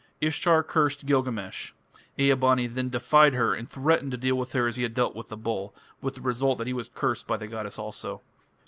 Ishtar 0.19 0.63
cursed 0.63 1.05
Gilgamesh. 1.05 1.73
Ea 2.17 2.33
bani 2.33 2.65
then 2.65 2.89
defied 2.89 3.35
her 3.35 3.53
and 3.53 3.69
threatened 3.69 4.09
to 4.09 4.17
deal 4.17 4.33
with 4.35 4.53
her 4.53 4.65
as 4.67 4.75
he 4.75 4.81
had 4.81 4.95
dealt 4.95 5.13
with 5.15 5.27
the 5.27 5.37
bull, 5.37 5.75
with 6.01 6.15
the 6.15 6.21
result 6.21 6.57
that 6.57 6.65
he 6.65 6.73
was 6.73 6.89
cursed 6.91 7.27
by 7.27 7.37
the 7.37 7.45
goddess 7.45 7.77
also. 7.77 8.23